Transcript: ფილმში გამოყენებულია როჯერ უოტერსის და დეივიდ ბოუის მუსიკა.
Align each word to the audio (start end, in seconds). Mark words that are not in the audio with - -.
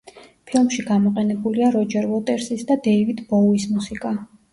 ფილმში 0.51 0.85
გამოყენებულია 0.85 1.67
როჯერ 1.75 2.07
უოტერსის 2.13 2.65
და 2.71 2.79
დეივიდ 2.87 3.21
ბოუის 3.29 3.67
მუსიკა. 3.75 4.15